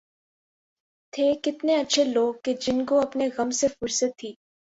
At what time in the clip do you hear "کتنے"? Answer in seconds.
1.43-1.75